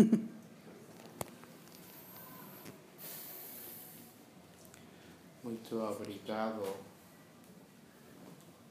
[5.42, 6.62] Muito obrigado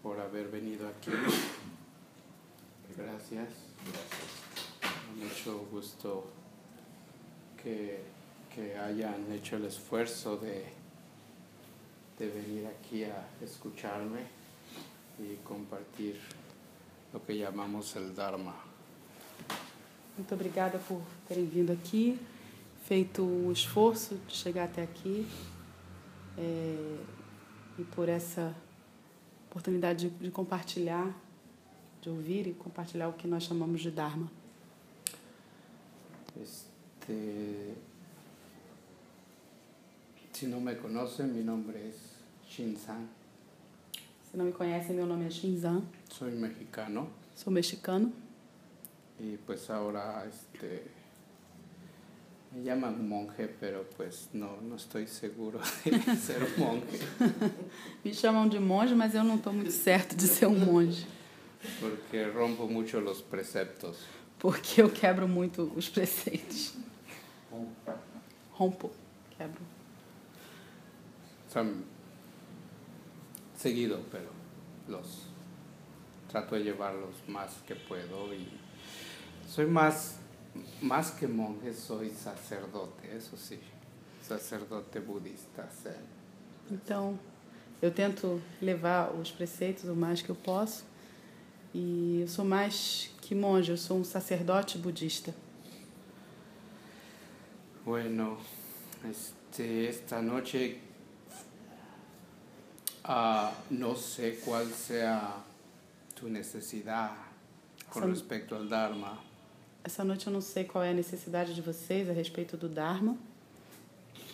[0.02, 1.12] por haber venido aquí.
[2.98, 3.50] Gracias.
[5.16, 6.26] Mucho gusto
[7.62, 8.02] que,
[8.54, 10.66] que hayan hecho el esfuerzo de,
[12.18, 14.22] de venir aquí a escucharme
[15.20, 16.20] y compartir
[17.14, 18.69] lo que llamamos el Dharma.
[20.20, 22.20] Muito obrigada por terem vindo aqui,
[22.84, 25.26] feito o esforço de chegar até aqui
[26.38, 26.98] é,
[27.78, 28.54] e por essa
[29.50, 31.10] oportunidade de, de compartilhar,
[32.02, 34.30] de ouvir e compartilhar o que nós chamamos de Dharma.
[36.42, 37.76] Este,
[40.34, 41.96] si no me conocen, mi nombre es
[42.46, 43.08] Shinzan.
[44.30, 48.12] Se não me conhecem, meu nome é Shinzan, Soy mexicano sou mexicano
[49.20, 50.84] y pues ahora este
[52.52, 57.00] me llaman monje, pero pues no, no estoy seguro de ser monje
[58.04, 61.06] Me chamam de monge, mas eu não estou muito certo de ser um monge,
[61.80, 63.98] porque rompo mucho los preceptos.
[64.40, 66.74] porque eu quebro muito os preceitos.
[68.58, 68.90] Rompo,
[69.38, 69.62] quebro.
[71.50, 71.84] Son
[73.56, 74.30] seguido, pero
[74.88, 75.28] los
[76.30, 78.48] trato de llevarlos más que puedo y
[79.50, 80.16] soy más
[80.82, 83.60] más que monje, soy sacerdote, eso sí,
[84.28, 85.68] sacerdote budista.
[85.84, 85.96] zen.
[86.72, 87.18] Então,
[87.82, 90.84] eu tento levar os preceitos o mais que eu posso.
[91.74, 95.34] E eu sou mais que monge, eu sou um sacerdote budista.
[97.86, 98.38] Bueno,
[99.10, 100.80] este, esta noche
[103.04, 105.44] ah, no sé cuál sea
[106.16, 107.12] tu necesidad
[107.92, 109.18] con Son- respecto al Dharma.
[109.84, 113.18] Essa noite eu não sei qual é a necessidade de vocês a respeito do Dharma,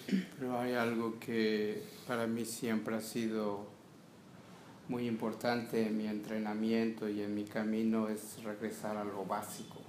[0.08, 3.66] Pero hay algo que para mí siempre ha sido
[4.88, 9.82] muy importante en mi entrenamiento y en mi camino es regresar a lo básico.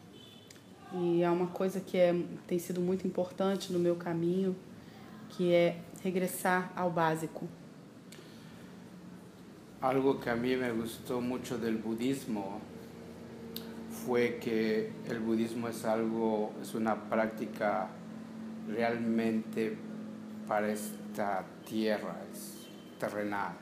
[0.94, 2.14] e há uma coisa que é,
[2.46, 4.56] tem sido muito importante no meu caminho,
[5.30, 7.48] que é regressar ao básico.
[9.80, 12.60] Algo que a mí me gustó mucho del budismo
[14.06, 17.88] fue que el budismo es algo, es una práctica
[18.68, 19.76] realmente
[20.46, 22.68] para esta tierra, es
[23.00, 23.56] terrenal.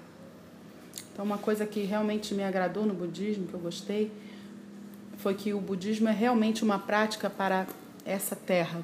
[1.12, 4.12] Então, uma coisa que realmente me agradou no budismo, que eu gostei,
[5.16, 7.66] foi que o budismo é realmente uma prática para
[8.04, 8.82] essa terra.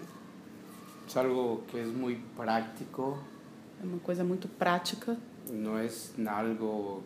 [1.07, 3.19] Es algo que es muy práctico,
[3.83, 5.17] É uma coisa muito prática,
[5.51, 7.03] no es algo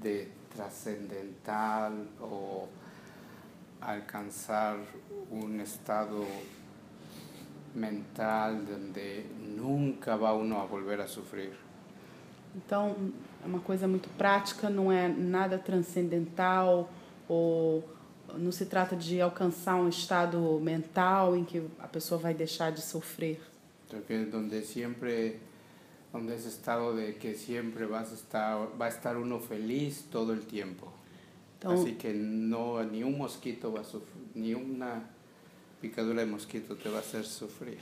[0.00, 2.68] de trascendental o
[3.84, 4.78] alcanzar
[5.30, 6.24] un estado
[7.74, 11.52] mental donde nunca va uno a volver a sufrir.
[12.54, 12.94] Então,
[13.42, 16.88] é uma coisa muito prática, não é nada transcendental
[17.28, 17.84] ou
[18.38, 22.80] não se trata de alcançar um estado mental em que a pessoa vai deixar de
[22.80, 23.40] sofrer.
[23.88, 25.40] Porque donde siempre,
[26.12, 30.32] donde ese estado de que siempre vas a estar, va a estar uno feliz todo
[30.32, 30.92] el tiempo.
[31.64, 35.02] Então, Así que ni un mosquito va a sufrir, ni una
[35.80, 37.78] picadura de mosquito te va a hacer sufrir.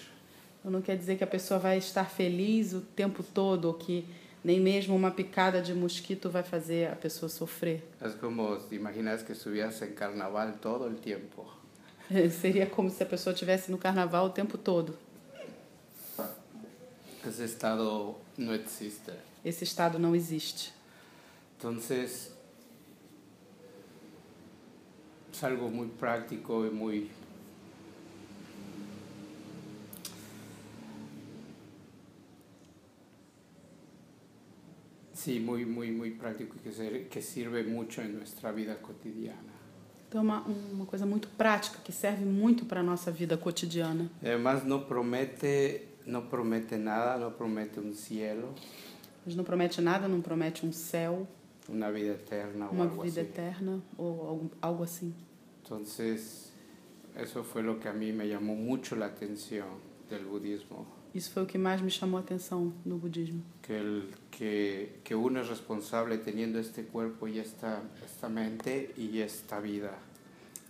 [0.64, 4.06] não quer dizer que a pessoa vai estar feliz o tempo todo ou que
[4.44, 7.82] nem mesmo uma picada de mosquito vai fazer a pessoa sofrer.
[8.00, 11.44] Es como imaginas que estuvieras en carnaval todo el tiempo.
[12.40, 14.96] Seria como se a pessoa estivesse no carnaval o tempo todo.
[17.26, 19.12] Ese estado no existe.
[19.44, 20.72] Esse estado não existe.
[21.58, 22.32] Entonces,
[25.32, 27.10] es algo muy práctico y muy...
[35.14, 39.52] Sí, muy, muy, muy práctico y que, que sirve mucho en nuestra vida cotidiana.
[40.08, 44.10] Então, é uma, uma coisa muito prática que serve muito para a nossa vida cotidiana.
[44.20, 48.54] Y Además, no promete, no promete nada, no promete un cielo,
[49.24, 51.26] Mas não promete nada, não promete um céu,
[51.68, 53.30] una vida eterna o uma algo vida así.
[53.30, 55.14] eterna ou algo, algo assim.
[55.62, 56.52] Entonces,
[57.16, 59.68] eso fue lo que a mí me llamó mucho la atención
[60.10, 63.42] del budismo, Isso foi o que mais me chamou a atenção no budismo.
[63.62, 69.20] que, el, que, que uno es responsable teniendo este cuerpo y esta, esta mente y
[69.20, 69.92] esta vida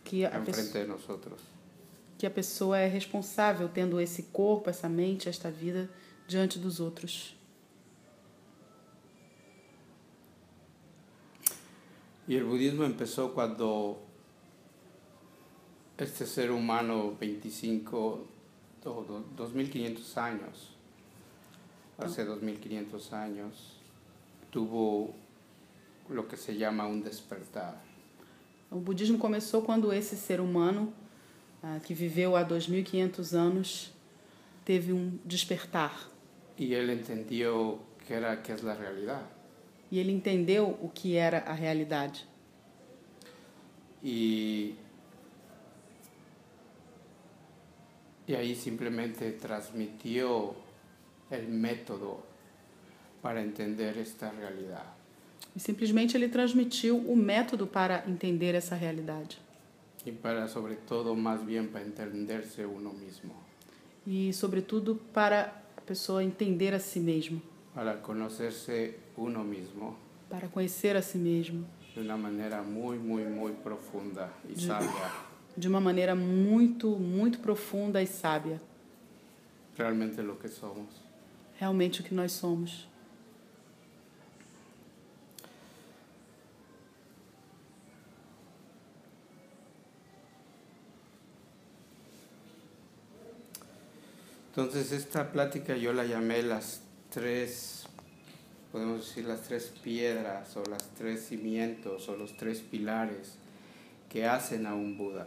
[0.05, 1.41] Que a, enfrente de nosotros.
[2.19, 5.89] que a pessoa é responsável tendo esse corpo, essa mente, esta vida
[6.27, 7.37] diante dos outros.
[12.29, 13.99] Y el budismo empezó cuando
[15.99, 18.27] este ser humano 25
[18.85, 20.71] o do- 2500 años,
[21.99, 23.77] hace 2500 años,
[24.51, 25.15] tuvo
[26.09, 27.81] lo que se llama un despertar.
[28.71, 30.93] O budismo começou quando esse ser humano,
[31.63, 33.93] ah, que viveu há 2.500 anos,
[34.65, 35.93] teve um despertar.
[36.59, 39.23] Y él entendió que era que es la realidad.
[39.93, 42.25] E ele entendeu o que era a realidade.
[44.03, 44.75] Y,
[48.27, 50.55] y ahí simplemente transmitió
[51.31, 52.25] el método
[53.21, 54.87] para entender esta realidad.
[55.55, 59.37] E simplesmente ele transmitiu o método para entender essa realidade.
[60.07, 63.35] Y para sobre todo más bien para entenderse uno mismo,
[64.05, 67.41] E, sobretudo, para a pessoa entender a si mesmo,
[67.73, 69.97] para conocerse uno mismo
[70.31, 71.65] para conhecer a si mesmo
[71.95, 74.79] de una manera muy, muy, muy profunda y Ya.
[74.79, 75.11] sabia,
[75.57, 78.61] de uma maneira muito, muito profunda e sábia.
[79.77, 80.89] realmente lo que somos.
[81.61, 82.87] Realmente o que nós somos.
[94.51, 96.81] Entonces esta plática yo la llamé las
[97.11, 97.82] tres,
[98.73, 103.37] podemos decir las tres piedras o las tres cimientos o los tres pilares
[104.09, 105.27] que hacen a un Buda.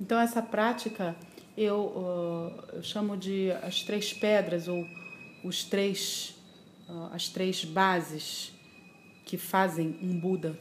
[0.00, 1.14] Então, essa prática
[1.56, 4.84] eu, ah, eu chamo de as três pedras ou
[5.44, 6.34] os três,
[6.88, 8.52] ah, as três bases
[9.24, 10.58] que fazem um Buda.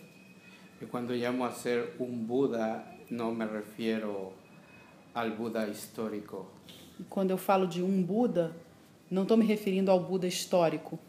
[0.82, 4.34] Y cuando llamo a ser un Buda no me refiero
[5.14, 6.48] al Buda histórico,
[7.00, 8.56] E quando eu falo de um Buda,
[9.10, 11.00] não estou me referindo ao Buda histórico.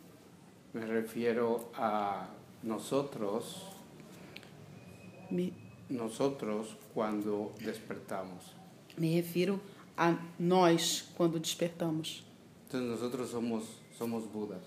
[0.75, 2.26] Me refiero a
[2.62, 3.62] nosotros,
[5.31, 5.53] Me,
[5.88, 8.53] nosotros cuando despertamos.
[8.97, 9.61] me refiro
[9.97, 12.23] a nós quando despertamos.
[12.67, 13.65] Entonces nosotros somos,
[13.97, 14.62] somos Budas,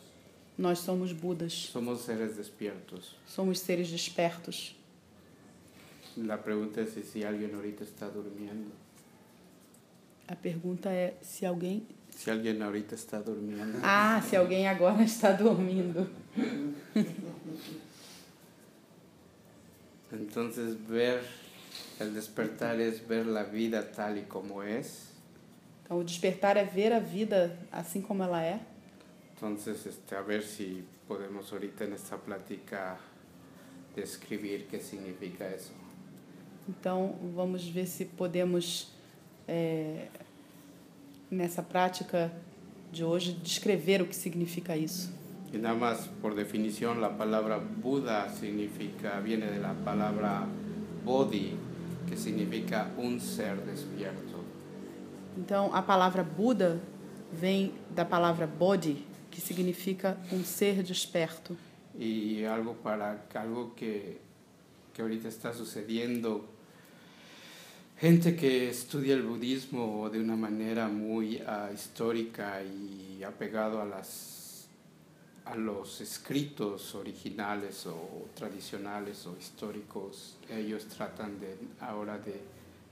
[0.58, 3.16] Nós somos Budas, somos seres despiertos.
[3.28, 4.74] somos seres despertos.
[6.16, 8.72] La pregunta es si, si alguien ahorita está durmiendo.
[10.28, 11.86] A pergunta é se alguém.
[12.18, 13.78] Si alguien ahorita está durmiendo.
[13.84, 16.10] Ah, se alguém agora está dormindo.
[20.12, 21.22] Entonces ver
[22.00, 25.14] el despertar es ver la vida tal y como es.
[25.84, 28.60] Então, o despertar é ver a vida assim como ela é.
[29.36, 32.98] Entonces, este, a ver si podemos ahorita en esta plática
[33.96, 35.72] describir qué significa eso.
[36.68, 38.92] Então, vamos ver se podemos,
[39.48, 40.08] é,
[41.30, 42.32] nessa prática
[42.92, 45.12] de hoje, descrever o que significa isso.
[45.54, 50.46] Y nada más por definición la palabra Buda significa, viene de la palabra
[51.06, 51.56] Bodhi,
[52.08, 54.38] que significa un ser despierto.
[55.38, 56.82] Então, a palavra Buda
[57.32, 61.56] vem da palavra Bodhi, que significa um ser desperto.
[61.98, 64.18] Y algo para algo que,
[64.94, 66.57] que ahorita está sucediendo.
[68.00, 74.68] Gente que estudia el budismo de una manera muy ah, histórica y apegado a las
[75.46, 82.40] a los escritos originales o tradicionales o históricos, ellos tratan de ahora de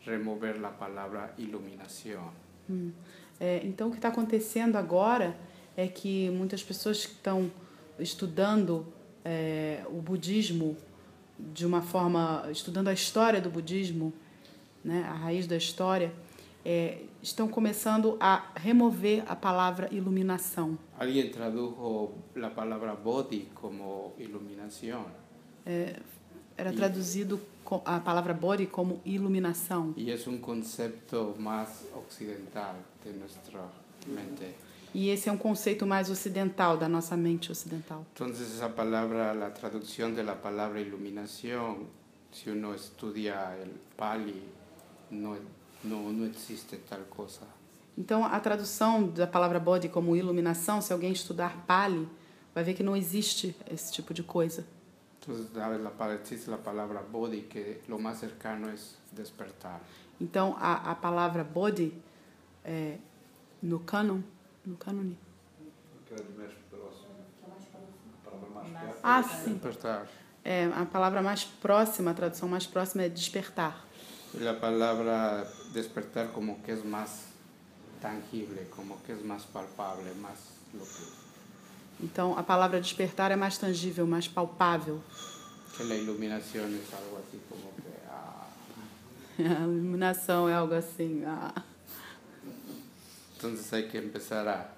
[0.06, 2.32] remover la palabra iluminación.
[2.68, 2.92] Hum.
[3.40, 5.38] É, então, o que está acontecendo agora
[5.78, 7.52] é que muitas pessoas que estão
[8.00, 8.88] estudando
[9.24, 10.76] é, o budismo
[11.38, 14.14] de uma forma, estudando a história do budismo,
[14.86, 16.14] né, a raiz da história,
[16.64, 20.78] é, estão começando a remover a palavra iluminação.
[20.98, 25.06] Alguien tradujo la palabra bodhi como iluminación.
[26.58, 27.40] Era E- traduzido
[27.84, 29.94] a palavra Bodhi como iluminação.
[29.98, 33.60] Y es un concepto más occidental de nuestra
[34.08, 34.54] mente.
[34.94, 38.06] E esse é um conceito mais ocidental, da nossa mente ocidental.
[38.14, 41.88] Entonces esa palabra, la traducción de la palabra iluminación,
[42.32, 44.42] si uno estudia el Pali,
[45.16, 45.38] no,
[45.84, 47.42] no, no existe tal cosa.
[47.98, 52.08] Então, a tradução da palavra Bodhi como iluminação, se alguém estudar Pali,
[52.54, 54.66] vai ver que não existe esse tipo de coisa.
[60.20, 61.94] Então, a, a palavra Bodhi,
[62.64, 62.98] é,
[63.62, 64.22] no cânon,
[64.66, 65.18] no cânone,
[66.36, 66.66] perto.
[69.02, 69.54] Ah, sim.
[69.54, 70.08] Despertar.
[70.44, 73.86] É, a palavra mais próxima, a tradução mais próxima é despertar.
[74.40, 77.26] La palabra despertar como que es más
[78.02, 80.38] tangible, como que es más palpable, más
[80.74, 81.26] lo que...
[82.04, 85.02] Então, a palavra despertar é mais tangível, mais palpável.
[85.76, 88.48] que la iluminación es algo así como que ah,
[89.60, 91.24] A iluminação é algo assim.
[91.26, 91.54] Ah.
[93.36, 94.70] Entonces hay que empezar a,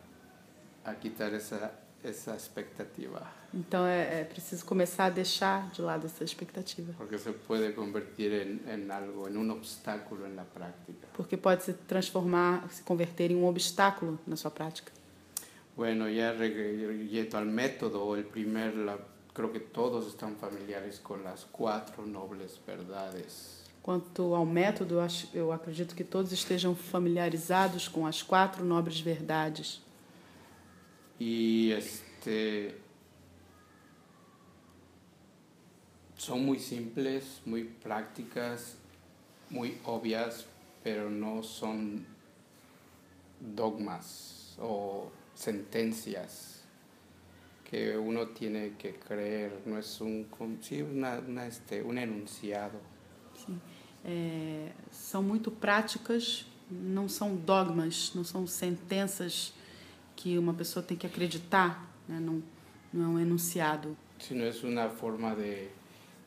[0.84, 1.72] a quitar esa,
[2.04, 3.22] esa expectativa,
[3.54, 6.94] Então é, é preciso começar a deixar de lado essa expectativa.
[6.98, 11.08] porque se puede convertir en, en algo, en un obstáculo en la práctica.
[11.14, 14.92] Porque pode se transformar, se converter em um obstáculo na sua prática.
[15.76, 19.00] Bueno, ya reg- yendo al método, el primer, la-
[19.34, 23.64] creo que todos están familiares con las cuatro nobles verdades.
[23.82, 29.00] Quanto ao método, eu, acho, eu acredito que todos estejam familiarizados com as quatro nobres
[29.00, 29.82] verdades.
[31.20, 32.76] Y este
[36.28, 38.76] son muy simples, muy prácticas,
[39.50, 40.46] muy obvias,
[40.84, 42.06] pero no son
[43.40, 46.64] dogmas o sentencias
[47.64, 50.28] que uno tiene que creer, no es un,
[50.62, 52.80] sí, una, una, este, un enunciado.
[53.46, 53.62] Sim.
[54.04, 59.54] É, são muito práticas, não são dogmas, não são sentenças
[60.16, 62.20] que uma pessoa tem que acreditar, né?
[62.20, 62.44] não,
[62.92, 63.96] não é um enunciado.
[64.20, 65.70] sino es una forma de,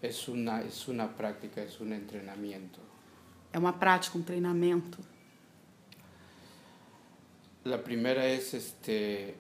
[0.03, 2.81] es una, es una práctica, es un entrenamiento.
[3.53, 4.99] É uma prática, um treinamento.
[7.65, 9.35] La primera es este,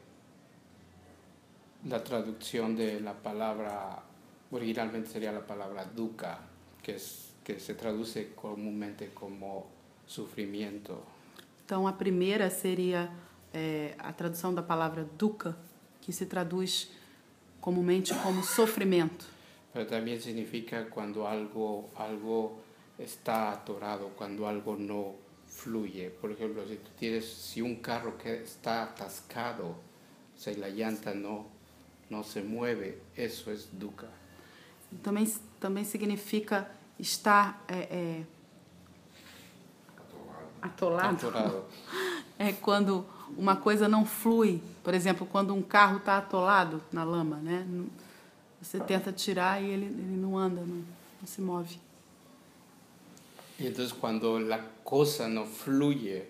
[1.86, 4.02] la traducción de la palabra,
[4.50, 6.38] originalmente sería la palabra dukkha,
[6.82, 9.66] que, es, que se traduce comúnmente como
[10.06, 11.02] sufrimiento.
[11.64, 13.10] Então, a primeira seria
[13.54, 15.56] é, a tradução da palavra dukkha,
[16.00, 16.90] que se traduz
[17.60, 19.39] comumente como sofrimento.
[19.72, 22.60] Pero también significa cuando algo, algo
[22.98, 25.14] está atorado, cuando algo no
[25.46, 26.10] fluye.
[26.10, 31.14] Por ejemplo, si tú tienes, si un carro que está atascado, o sea, la llanta
[31.14, 31.46] no,
[32.08, 34.08] no se mueve, eso es dukkha.
[35.02, 38.24] Também, também significa estar é, é,
[40.60, 41.28] atolado.
[41.28, 41.64] Atorado.
[42.38, 44.60] É quando uma coisa não flui.
[44.82, 47.66] Por exemplo, quando um carro está atolado na lama, né?
[48.60, 50.84] Você tenta tirar e ele, ele não anda, não,
[51.20, 51.80] não se move.
[53.58, 56.28] Y entonces cuando la cosa no fluye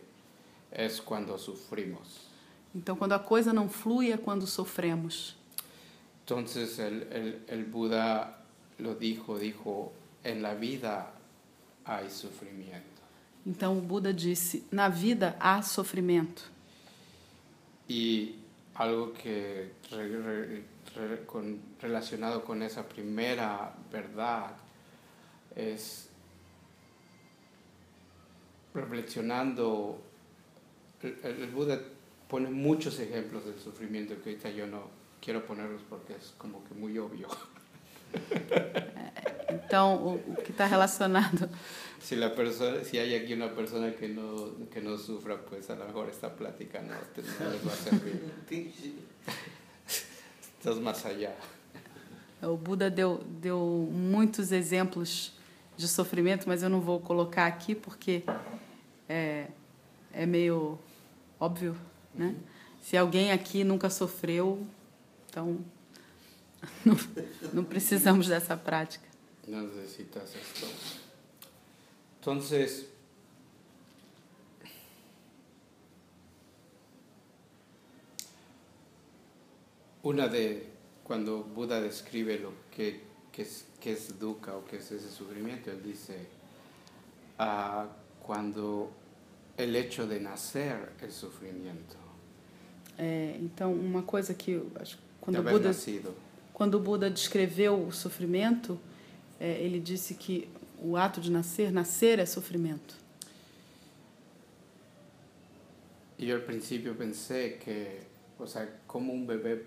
[0.72, 2.28] es cuando sufrimos.
[2.74, 5.36] Então, quando a coisa não flui é quando sofremos.
[6.28, 8.38] El, el Buda
[8.78, 11.12] lo dijo, dijo, en la vida
[11.84, 13.00] hay sufrimiento.
[13.44, 16.42] Então, o Buda disse: na vida há sofrimento.
[17.88, 18.36] Y
[18.74, 19.72] algo que
[20.94, 24.52] re- con- relacionado con esa primera verdad
[25.56, 26.08] es
[28.74, 30.00] reflexionando,
[31.02, 31.80] el, el- Buda
[32.28, 34.88] pone muchos ejemplos del sufrimiento que ahorita yo no
[35.20, 37.28] quiero ponerlos porque es como que muy obvio.
[39.48, 41.48] Então, o, o que está relacionado
[42.00, 45.74] Si, la persona, si hay aquí una persona que no, que no sufra, pues a
[45.76, 48.22] lo mejor esta plática no, no les va a servir.
[50.60, 51.34] Estás más allá.
[52.42, 55.32] O Buda deu, deu muitos exemplos
[55.74, 58.22] de sofrimento, mas eu não vou colocar aqui porque
[59.08, 59.46] é,
[60.12, 60.78] é meio
[61.40, 61.74] óbvio,
[62.14, 62.36] né?
[62.82, 64.66] Se alguém aqui nunca sofreu,
[65.30, 65.64] então
[66.84, 66.94] não,
[67.54, 69.08] não precisamos dessa prática.
[69.48, 70.68] No necesitas esto.
[72.20, 72.86] Entonces,
[80.02, 80.66] una de
[81.04, 83.00] cuando Buda describe lo que,
[83.32, 86.26] que es, que es dukkha o que es ese sufrimiento, él dice,
[87.38, 87.86] ah,
[88.22, 88.90] cuando
[89.56, 91.96] el hecho de nacer es sufrimiento,
[93.02, 96.14] É, então, uma coisa que eu acho quando Buda nacido.
[96.52, 98.78] Quando Buda descreveu o sofrimento,
[99.40, 102.94] é, ele disse que o ato de nascer, nascer é sofrimento.
[106.18, 108.00] Y yo al principio pensé que,
[108.38, 109.64] o sea, cómo un bebé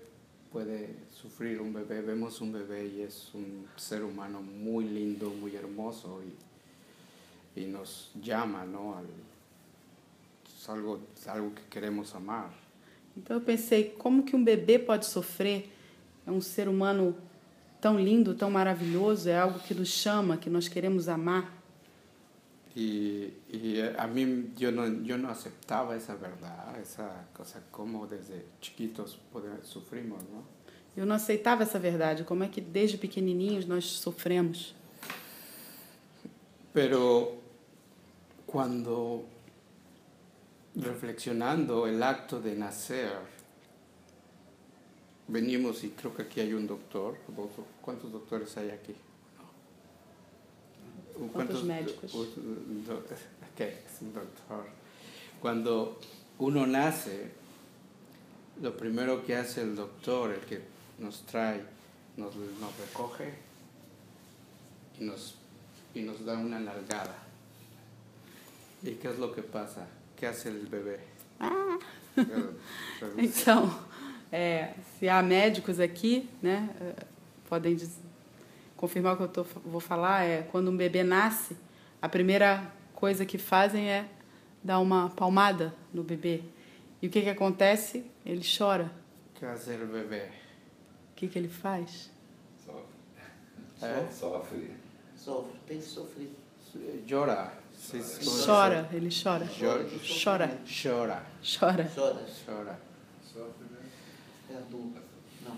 [0.53, 2.01] puede sufrir un bebé.
[2.01, 6.22] Vemos un bebé y es un ser humano muy lindo, muy hermoso
[7.55, 8.95] y, y nos llama, ¿no?
[8.95, 9.05] Al,
[10.45, 12.51] es algo, algo que queremos amar.
[13.17, 15.69] Então eu pensei, como que um bebê pode sofrer?
[16.25, 17.15] É um ser humano
[17.81, 21.62] tão lindo, tão maravilhoso, é algo que nos chama, que nós queremos amar.
[22.75, 28.46] Y, y a mí yo no, yo no aceptaba esa verdad, esa cosa, como desde
[28.62, 30.44] chiquitos podemos, sufrimos, ¿no?
[30.96, 34.75] Eu não aceitava essa verdade, como é que desde pequenininhos nós sofremos.
[36.72, 37.38] Pero
[38.46, 39.25] cuando
[40.75, 43.18] reflexionando el acto de nacer,
[45.27, 47.18] venimos y creo que aquí hay un doctor.
[47.82, 48.96] ¿Cuántos doctores hay aquí?
[51.32, 52.13] Quantos médicos?
[52.15, 54.65] o- do- ok, es un doctor.
[55.41, 56.00] Cuando
[56.39, 57.32] uno nace,
[58.62, 60.62] lo primero que hace el doctor, el que
[61.00, 61.62] nos trae,
[62.17, 63.34] nos, nos recoge
[65.00, 65.36] y nos,
[65.93, 67.17] y nos da una nalgada.
[68.82, 69.88] ¿Y qué es lo que pasa?
[70.20, 71.00] ¿Qué hace el bebé?
[73.17, 73.70] Então,
[74.32, 77.05] é, se há médicos aqui, né, é,
[77.50, 77.98] podem diz-
[78.83, 81.55] confirmar o que eu tô, vou falar, é quando um bebê nasce,
[82.01, 84.05] a primeira coisa que fazem é
[84.61, 86.43] dar uma palmada no bebê.
[87.01, 88.03] E o que, que acontece?
[88.25, 88.91] Ele chora.
[89.35, 90.29] ¿Qué hace el bebé?
[91.11, 92.11] O que, que ele faz?
[92.65, 92.83] Sofre.
[93.81, 94.11] É?
[94.11, 94.71] Sofre.
[95.15, 96.29] Sofre, tem que sofrer.
[96.69, 97.05] Sí,
[98.45, 99.47] Chora, ele chora.
[99.47, 99.85] Chora.
[100.23, 101.21] Chora, Llora.
[101.41, 101.89] chora.
[101.95, 102.29] Chora.
[102.47, 102.79] Llora.
[103.23, 103.79] Sofre, né?
[104.51, 104.99] É adulto.
[105.45, 105.55] Não.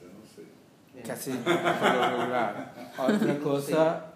[0.00, 0.44] Já não sei.
[0.44, 0.85] É.
[1.04, 2.92] Casi por lo regular.
[2.98, 4.12] Otra cosa,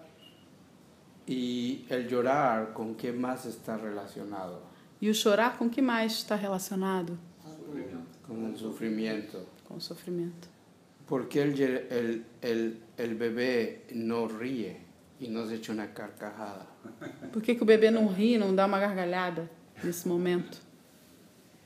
[1.27, 4.63] y el llorar, ¿con qué más está relacionado?
[5.01, 7.17] E o chorar com que mais está relacionado?
[7.43, 7.97] Adulto.
[8.27, 9.45] Con el sufrimiento.
[9.67, 10.47] Com o sofrimento.
[11.07, 14.77] ¿Por qué el, el, el, el bebé no ríe
[15.19, 16.67] y no se echa una carcajada?
[17.33, 19.49] Por que, que o bebê não ri, não dá uma gargalhada
[19.83, 20.59] nesse momento?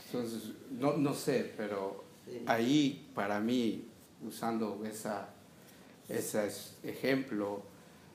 [0.07, 2.41] Entonces, no, no sé, pero Sí.
[2.47, 3.85] ahí para mí,
[4.27, 5.29] usando esa,
[6.09, 7.61] ese es- ejemplo,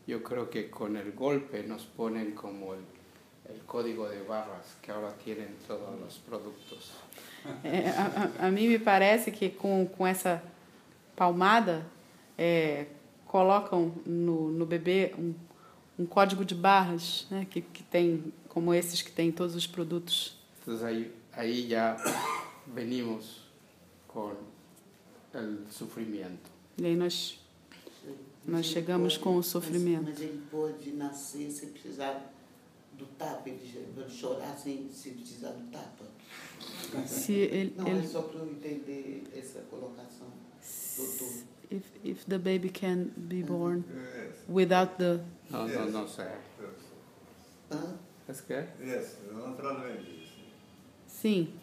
[0.07, 2.81] yo creo que con el golpe nos ponen como el,
[3.49, 6.93] el código de barras que ahora tienen todos los productos.
[7.65, 10.43] É, a, a, a mim me parece que com, com essa
[11.17, 11.87] palmada
[12.37, 12.87] é,
[13.27, 15.35] colocam no, no bebê um,
[15.99, 19.67] um código de barras, né, que, que tem, como esses que tem em todos os
[19.67, 20.37] produtos.
[20.61, 21.97] Entonces ahí, ahí ya
[22.67, 23.43] venimos
[24.07, 24.37] con
[25.35, 26.51] el sufrimiento.
[26.79, 27.39] E aí nós,
[28.05, 28.15] Sim.
[28.47, 30.05] Nós ele chegamos com o sofrimento.
[30.05, 32.33] Mas, ele pode nascer sem precisar
[32.95, 36.05] do tapa, ele pode chorar sem, sem precisar do tapa.
[37.07, 40.27] se ele, Não, é ele só para eu entender essa colocação,
[40.97, 41.43] doutor.
[41.71, 44.35] if, if the baby can be born Yes.
[44.49, 46.37] without the No, no, no sé.
[47.71, 47.97] Hã?
[48.29, 48.55] ¿Es que?
[48.81, 50.29] Yes, naturalmente.
[51.07, 51.55] sim, Sí.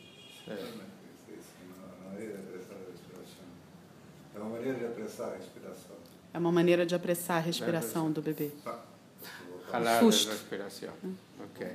[0.48, 0.92] Naturalmente,
[1.30, 1.54] isso.
[1.70, 3.46] Não, não é apressar a respiração.
[4.38, 5.96] É uma maneira de apressar a respiração.
[6.34, 8.52] é uma maneira de apressar a respiração do bebê.
[8.64, 8.80] Pá.
[9.72, 10.26] Jalar Susto.
[10.26, 10.94] de respiración.
[11.40, 11.68] Ok.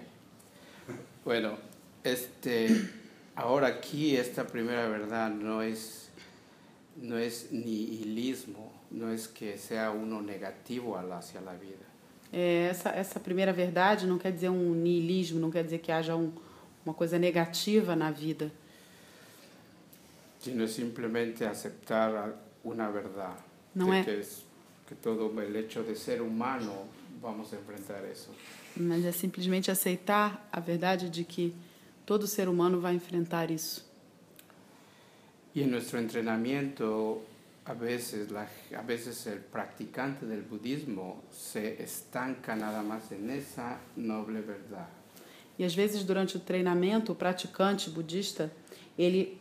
[1.24, 1.58] Bueno,
[2.04, 2.88] este,
[3.34, 6.08] ahora aquí esta primera verdad no es,
[6.96, 11.86] no es nihilismo, no es que sea uno negativo hacia la vida,
[12.34, 16.16] É, essa, essa primeira verdade não quer dizer um niilismo, não quer dizer que haja
[16.16, 16.32] um,
[16.82, 18.50] uma coisa negativa na vida,
[20.40, 22.32] sino simplemente aceptar a-
[22.64, 23.36] una verdad.
[23.74, 24.42] No de es- que, es-
[24.88, 26.72] que todo el hecho de ser humano
[27.22, 28.30] vamos enfrentar eso.
[28.76, 31.54] mas é simplesmente aceitar a verdade de que
[32.06, 33.84] todo ser humano vai enfrentar isso.
[35.54, 37.22] Y en nuestro entrenamiento,
[37.66, 43.78] a veces, la, a veces el practicante del budismo se estanca nada más en esa
[43.96, 44.88] noble verdad.
[45.58, 48.50] E às vezes durante o treinamento, o praticante budista
[48.98, 49.38] ele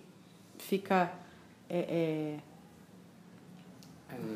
[0.60, 1.14] fica
[1.70, 2.42] é, En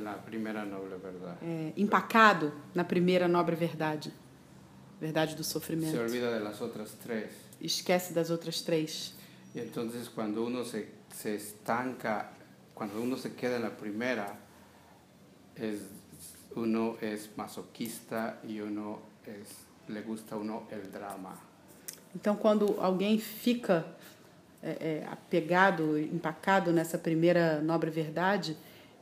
[0.03, 1.37] la primera noble verdad.
[1.41, 4.11] é, é, empacado na primeira nobre verdade,
[4.99, 5.97] verdade do Se sofrimento.
[5.99, 7.31] olvida de las otras tres.
[7.61, 9.13] Esquece das outras três.
[9.53, 12.31] Y entonces cuando uno se, se estanca,
[12.73, 14.37] cuando uno se queda primera,
[15.55, 15.79] es,
[16.55, 19.49] uno es masoquista uno es,
[19.87, 21.37] le gusta uno el drama.
[22.13, 23.85] Então, quando alguém fica
[24.63, 28.57] é, é, apegado, empacado nessa primeira nobre verdade,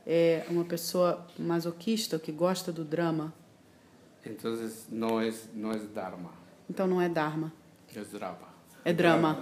[0.06, 3.32] é uma pessoa masoquista que gosta do drama.
[4.24, 6.30] Entonces no es, no es dharma,
[6.68, 7.52] Então, não é dharma,
[7.94, 8.48] es drama.
[8.84, 9.38] é drama.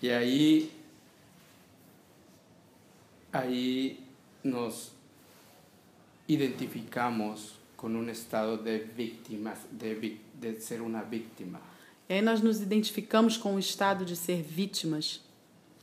[0.00, 0.70] Y ahí,
[3.32, 4.04] ahí
[4.44, 4.92] nos
[6.28, 11.60] identificamos con un estado de víctimas, de, de ser una víctima.
[12.08, 15.20] E aí nós nos identificamos com o estado de ser vítimas,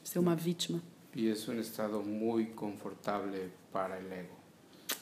[0.03, 0.81] ser uma vítima.
[1.15, 4.35] Y es un estado muy confortable para el ego,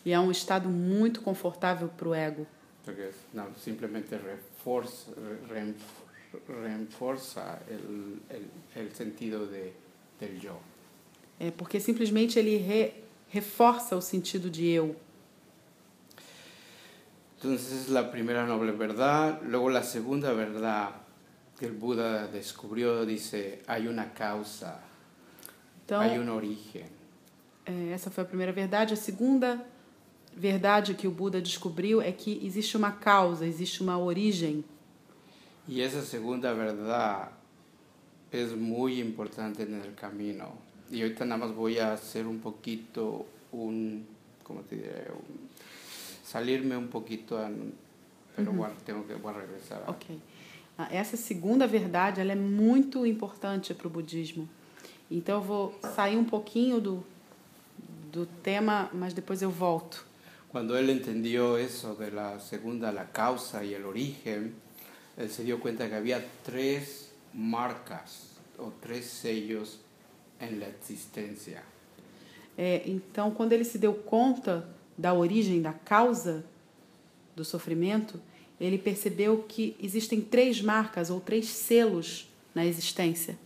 [0.06, 2.46] E é um estado muito confortável para o ego,
[2.86, 5.12] porque no, simplemente reforza,
[5.50, 5.74] re-
[8.30, 8.46] el,
[8.76, 9.74] el sentido de,
[10.20, 10.58] del yo.
[11.40, 14.96] é porque simplesmente ele re, reforça o sentido de eu.
[17.38, 19.42] Entonces es la primera noble verdad.
[19.44, 20.92] Luego la segunda verdad
[21.60, 24.80] que el Buda descubrió dice, hay una causa,
[25.86, 26.86] Então, hay un origen.
[27.66, 28.94] é, essa foi a primeira verdade.
[28.94, 29.64] A segunda
[30.36, 34.64] verdade que o Buda descobriu é que existe uma causa, existe uma origem.
[35.68, 37.30] Y esa segunda verdad
[38.32, 40.54] es muy importante el camino.
[40.92, 44.06] Y ahorita nada más voy a hacer un poquito, un,
[44.44, 45.08] ¿cómo te diré?
[45.12, 45.50] Un-
[46.26, 47.74] salirme poquito, en-
[48.36, 49.84] pero bueno, tengo que regresar.
[49.88, 50.06] a- Ok.
[50.78, 54.50] Ah, Essa segunda verdade ela é muito importante para o budismo.
[55.14, 57.06] Então eu vou sair um pouquinho do,
[58.12, 60.04] do tema, mas depois eu volto.
[60.50, 64.56] Cuando él entendió eso de la segunda, la causa y el origen,
[65.16, 69.80] él se dio cuenta que había tres marcas o tres sellos
[70.40, 71.64] en la existencia.
[72.58, 76.44] É, então, quando ele se deu conta da origem, da causa
[77.36, 78.20] do sofrimento,
[78.60, 83.38] ele percebeu que existem três marcas ou três selos na existência.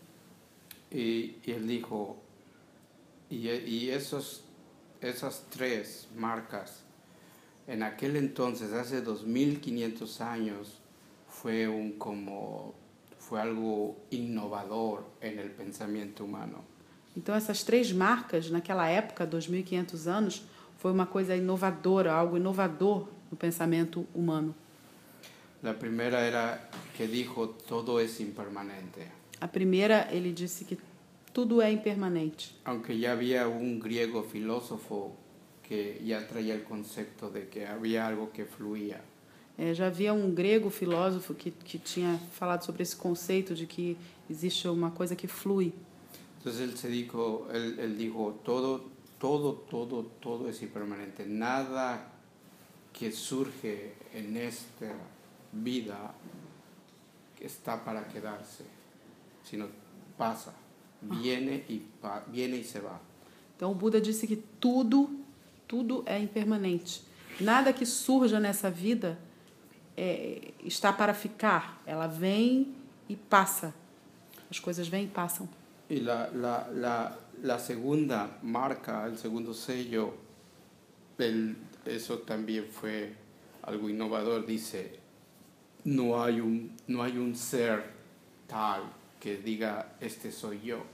[0.91, 2.17] Y, y él dijo,
[3.29, 4.43] y, y esos,
[5.01, 6.83] esas tres marcas,
[7.67, 10.79] en aquel entonces, hace 2500 años,
[11.27, 12.73] fue, un como,
[13.19, 16.63] fue algo innovador en el pensamiento humano.
[17.15, 20.45] Então, essas três marcas, naquela época, 2.500 anos,
[20.77, 24.55] foi uma coisa inovadora, algo inovador no pensamento humano.
[25.63, 29.07] La primera era que dijo, todo es impermanente.
[29.39, 30.77] A primeira, ele disse que
[31.33, 32.55] tudo é impermanente.
[32.65, 35.15] Aunque ya había un griego filósofo
[35.61, 39.01] que ya traía el concepto de que había algo que fluía.
[39.57, 43.97] É, já havia um grego filósofo que, que tinha falado sobre esse conceito de que
[44.29, 45.73] existe uma coisa que flui.
[46.37, 48.85] Entonces él se dijo, él, él dijo, todo,
[49.19, 51.25] todo, todo, todo es impermanente.
[51.25, 52.13] Nada
[52.93, 54.93] que surge en esta
[55.51, 56.13] vida
[57.39, 58.63] está para quedarse,
[59.49, 59.67] sino
[60.17, 60.53] pasa,
[61.01, 62.99] viene y, pa- viene y se va.
[63.55, 65.09] Então o Buda disse que tudo,
[65.67, 67.01] tudo é impermanente.
[67.39, 69.17] Nada que surja nessa vida
[69.95, 71.81] é, está para ficar.
[71.85, 72.75] Ela vem
[73.09, 73.73] e passa.
[74.49, 75.47] As coisas vêm e passam.
[75.89, 80.13] Y la, la, la, la segunda marca, el segundo sello,
[81.17, 81.55] el-
[81.85, 83.13] eso también fue
[83.63, 84.99] algo innovador, dice,
[85.85, 87.91] no hay, un, no hay un ser
[88.47, 88.83] tal
[89.19, 90.85] que diga, este soy yo.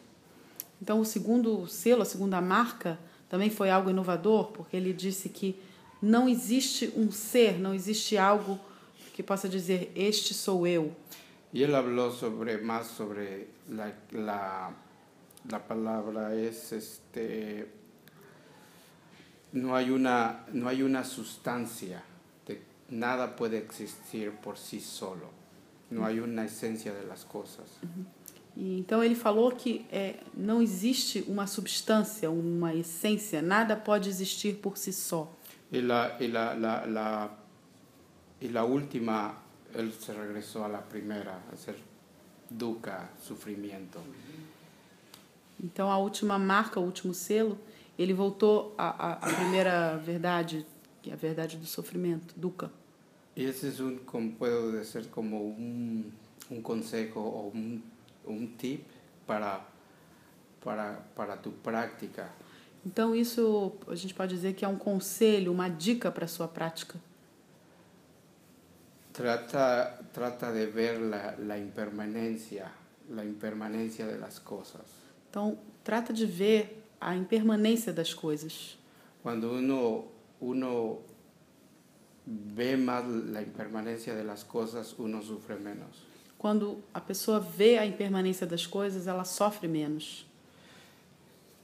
[0.81, 5.59] Então o segundo selo, a segunda marca, também foi algo inovador, porque ele disse que
[6.01, 8.59] não existe um ser, não existe algo
[9.13, 10.93] que possa dizer este sou eu.
[11.53, 14.73] Y él habló sobre más sobre la, la,
[15.49, 17.67] la palabra es este
[19.51, 22.03] no hay una no hay una sustancia
[22.47, 25.29] de, nada puede existir por sí solo
[25.89, 27.67] no hay una esencia de las cosas
[28.55, 34.57] E, então ele falou que é, não existe uma substância, uma essência, nada pode existir
[34.57, 35.27] por si só.
[35.71, 37.31] y la y la, la, la
[38.39, 39.41] y la última
[39.73, 41.75] él se regresó a la primera a ser
[42.47, 43.99] dukkha sufrimiento
[45.59, 47.57] Então a última marca, o último selo,
[47.97, 50.65] ele voltou à, à, à primeira verdade,
[51.01, 52.69] que é a verdade do sofrimento, dukkha.
[53.35, 56.11] Y ese es un, como puedo ser como un,
[56.49, 57.83] un consejo o un,
[58.25, 58.85] un tip
[59.25, 59.65] para,
[60.63, 62.29] para, para tu práctica.
[62.85, 66.47] Então isso a gente pode dizer que é um conselho, uma dica para a sua
[66.47, 66.99] prática.
[69.13, 72.71] Trata, trata de ver la, la impermanencia,
[73.09, 74.85] la impermanencia de las cosas.
[75.29, 78.77] Então trata de ver a impermanência das coisas.
[79.21, 80.05] Cuando uno,
[80.41, 80.99] uno
[82.25, 86.05] ve más la impermanencia de las cosas, uno sufre menos.
[86.37, 90.25] Quando a pessoa vê a impermanência das coisas, ela sofre menos.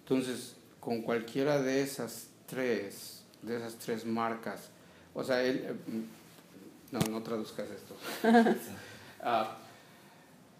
[0.03, 4.69] Entonces, con cualquiera de esas tres, de esas tres marcas,
[5.13, 7.95] o sea, él, eh, mm, no, no traduzcas esto.
[9.21, 9.57] Ah,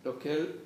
[0.03, 0.59] lo que él,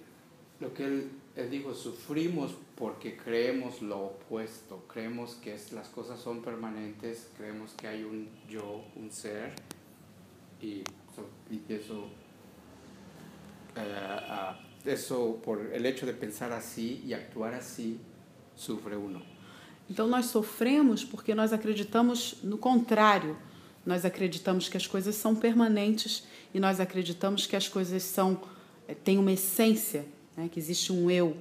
[0.59, 6.19] lo que él, él dijo, sufrimos porque creemos lo opuesto, creemos que es- las cosas
[6.19, 9.53] son permanentes, creemos que hay un yo, un ser,
[10.61, 10.83] y,
[11.49, 12.07] y eso,
[13.75, 13.81] eh,
[14.29, 17.99] ah, eso por el hecho de pensar así y actuar así,
[18.55, 19.21] sufre uno.
[19.89, 23.37] Então nós sofremos porque nós acreditamos no contrário.
[23.85, 28.39] Nós acreditamos que as coisas são permanentes e nós acreditamos que as coisas são
[28.87, 30.05] eh, têm uma essência,
[30.37, 30.49] né?
[30.49, 31.35] que existe um eu.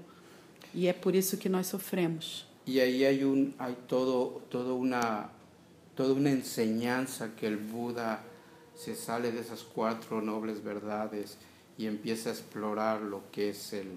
[0.75, 2.47] E é por isso que nós sofremos.
[2.67, 5.29] Y ahí hay, un, hay todo, todo una,
[5.97, 8.23] toda una enseñanza que el Buda
[8.75, 11.37] se sale de esas cuatro nobles verdades
[11.77, 13.89] y empieza a explorar lo que es el,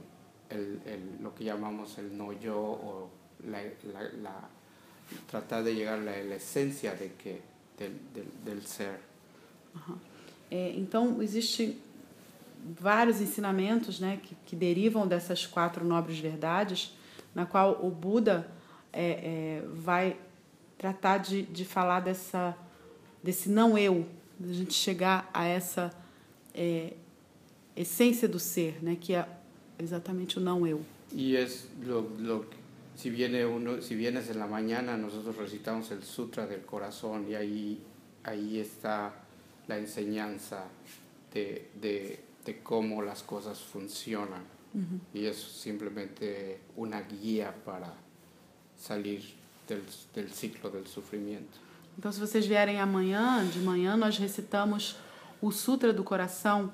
[0.49, 3.10] el, el- lo que llamamos el no yo o
[3.47, 3.62] la,
[3.93, 4.49] la- la-
[5.29, 7.41] tratar de llegar a la, la esencia de que
[7.77, 8.99] del, del, del ser.
[10.49, 11.77] É, então, existem
[12.80, 16.95] vários ensinamentos né, que, que derivam dessas quatro nobres verdades,
[17.34, 18.49] na qual o Buda
[18.91, 20.17] é, é, vai
[20.78, 22.58] tratar de, de falar dessa,
[23.23, 24.08] desse não eu,
[24.39, 25.91] de a gente chegar a essa
[26.54, 26.93] é,
[27.75, 29.28] essência do ser, né, que é
[29.78, 30.84] exatamente o não eu.
[31.12, 32.45] Y es lo, lo
[32.95, 37.36] si viene uno, si vienes en la mañana, nosotros recitamos el Sutra del Corazón y
[37.36, 37.82] ahí,
[38.23, 39.13] ahí está
[39.67, 40.65] la enseñanza
[41.34, 44.43] de, de, de cómo las cosas funcionan.
[45.13, 47.93] Y es simplemente una guía para
[48.77, 49.23] salir
[49.69, 51.58] del, del ciclo del sufrimiento.
[51.97, 54.97] Então, se vocês vierem amanhã, de manhã, nós recitamos
[55.41, 56.73] o Sutra do Coração,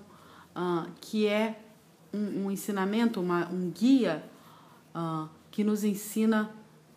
[0.55, 1.60] ah, que é
[2.12, 4.23] um, um ensinamento, uma, um guia
[4.95, 6.49] ah, que nos ensina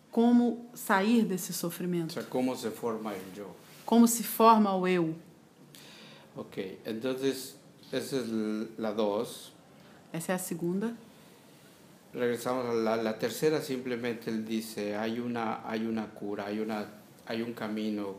[0.09, 3.55] como sair desse O sofrimento, sea, cómo se forma el yo.
[3.85, 5.13] como se forma o eu.
[6.35, 7.55] Ok, entonces
[7.91, 8.27] esa es
[8.77, 9.51] la dos.
[10.11, 10.93] Essa é a segunda.
[12.13, 16.87] Regresamos a la, la tercera, simplemente él dice, hay una, hay una cura, hay, una,
[17.25, 18.15] hay un camino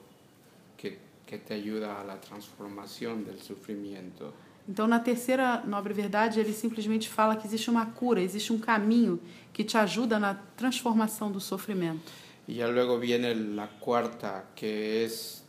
[0.76, 4.34] que, que te ayuda a la transformación del sufrimiento.
[4.68, 9.20] Então, na terceira nobre verdade, ele simplesmente fala que existe uma cura, existe um caminho
[9.52, 12.12] que te ajuda na transformação do sofrimento.
[12.48, 15.44] Y ya luego viene la cuarta, que es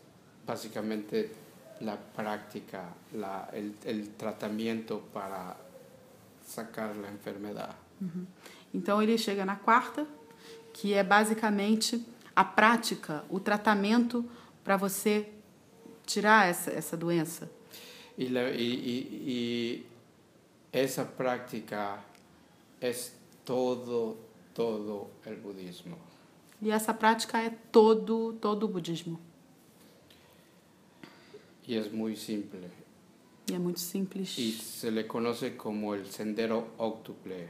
[0.46, 1.32] básicamente
[1.82, 5.56] la práctica, la, el, el tratamiento para
[6.46, 7.76] sacar la enfermedad.
[8.74, 10.06] Então, ele chega na quarta,
[10.74, 14.24] que é basicamente a prática, o tratamento
[14.64, 15.30] para você
[16.06, 17.50] tirar essa, essa doença.
[18.18, 19.86] Y, la- y, y- y
[20.72, 22.00] esa práctica
[22.82, 23.14] es
[23.46, 24.18] todo,
[24.54, 25.98] todo el budismo.
[26.62, 29.20] E essa prática é todo, todo o budismo.
[31.68, 32.70] Y es muy simple.
[33.50, 34.38] E é muito simples.
[34.38, 37.50] Y se le conoce como el sendero óctuple.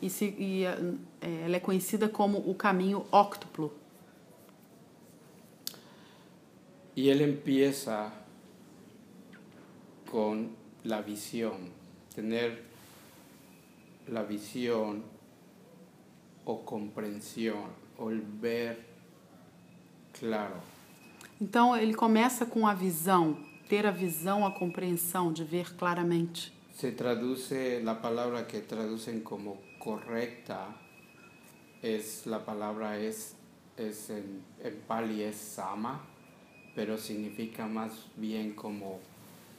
[0.00, 3.72] E, se, e é, ela é conhecida como o caminho óctuplo.
[6.94, 8.12] Y él empieza
[10.10, 11.70] con la visión,
[12.14, 12.62] tener
[14.08, 15.02] la visión
[16.46, 18.82] o comprensión o el ver
[20.18, 20.75] claro.
[21.40, 23.36] Então, ele começa com a visão,
[23.68, 26.52] ter a visão, a compreensão, de ver claramente.
[26.74, 30.68] Se traduce, la palabra que traducen como correcta
[31.82, 33.34] es, la palabra es,
[33.76, 36.00] es en, en Pali es sama,
[36.74, 39.00] pero significa más bien como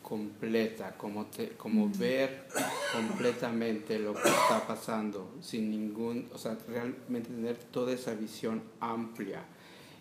[0.04, 2.48] completa, como, te- como ver
[2.94, 9.44] completamente lo que está pasando, sin ningún, o sea, realmente tener toda esa visión amplia.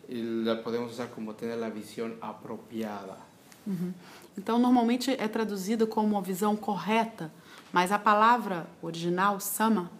[0.08, 3.16] La podemos usar como tener la visión apropiada.
[4.38, 7.32] Então, normalmente é traduzida como uma visão correta,
[7.72, 9.90] mas a palavra original, sama,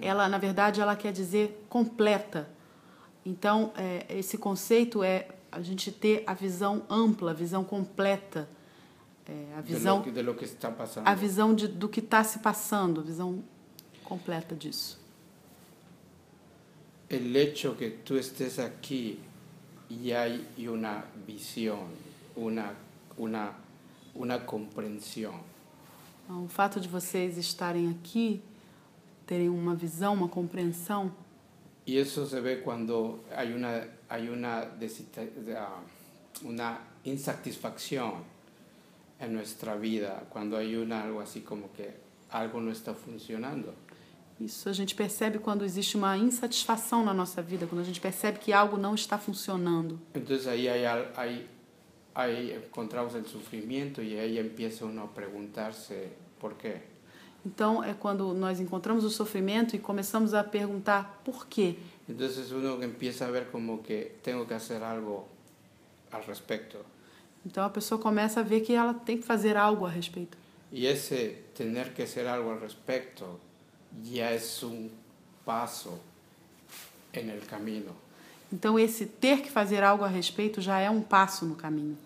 [0.00, 2.50] ela, na verdade, ela quer dizer completa.
[3.24, 8.46] Então, é, esse conceito é a gente ter a visão ampla, a visão completa,
[9.26, 11.06] é, a de lo visão, que- de lo que está pasando.
[11.08, 13.42] a visão de, do que está se passando, a visão
[14.04, 15.00] completa disso.
[17.12, 19.18] El hecho que tú estés aquí
[19.90, 21.80] y hay una visión,
[22.36, 22.72] una,
[23.16, 23.52] una,
[24.14, 25.34] una comprensión.
[26.24, 28.40] Então, o fato de vocês estarem aqui,
[29.26, 31.10] terem uma visão, uma compreensão,
[31.84, 35.80] Y eso se ve cuando hay una, hay una, desita- ah,
[36.44, 38.22] una insatisfacción
[39.18, 41.90] en nuestra vida, cuando hay una, algo así como que
[42.30, 43.74] algo no está funcionando.
[44.44, 48.38] Isso a gente percebe quando existe uma insatisfação na nossa vida, quando a gente percebe
[48.38, 50.00] que algo não está funcionando.
[50.48, 51.46] Hay, al- ahí,
[52.14, 56.08] ahí encontramos el sufrimiento y ahí empieza a preguntarse
[56.40, 56.80] por qué.
[57.44, 61.76] Então é quando nós encontramos o sofrimento e começamos a perguntar por quê.
[62.08, 65.26] Entonces uno empieza a ver como que tengo que hacer algo
[66.12, 66.84] al.
[67.44, 70.36] Então a pessoa começa a ver que ela tem que fazer algo a respeito.
[70.72, 73.40] Y ese tener que hacer algo al respecto
[74.02, 74.90] ya es un
[75.44, 76.00] paso
[77.12, 77.92] en el camino.
[78.52, 81.96] Então esse ter que fazer algo a respeito já é um passo no caminho.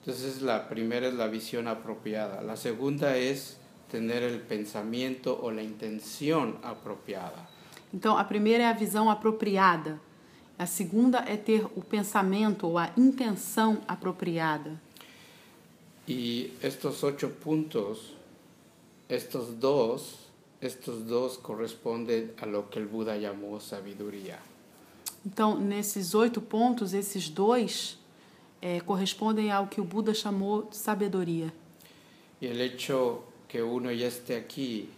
[0.00, 2.40] Entonces la primera es la visión apropiada.
[2.42, 3.56] La segunda es
[3.90, 7.46] tener el pensamiento o la intención apropiada.
[7.92, 10.00] Então a primeira é a visão apropriada.
[10.58, 14.80] A segunda é ter o pensamento ou a intenção apropriada.
[16.06, 18.14] Y estos ocho puntos,
[19.08, 20.22] estos dos,
[20.62, 24.38] estos dos corresponden a lo que el Buda llamó sabiduría.
[25.26, 27.98] Então, nesses oito pontos, esses dois
[28.60, 31.52] é, correspondem ao que o Buda chamou de sabedoria.
[32.40, 34.88] Y el hecho que uno ya esté aquí